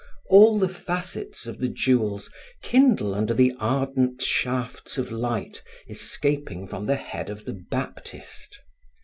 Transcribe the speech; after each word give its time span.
All 0.31 0.57
the 0.57 0.67
facets 0.67 1.45
of 1.45 1.59
the 1.59 1.67
jewels 1.69 2.31
kindle 2.63 3.13
under 3.13 3.35
the 3.35 3.53
ardent 3.59 4.19
shafts 4.23 4.97
of 4.97 5.11
light 5.11 5.61
escaping 5.87 6.65
from 6.67 6.87
the 6.87 6.95
head 6.95 7.29
of 7.29 7.45
the 7.45 7.53
Baptist. 7.69 8.61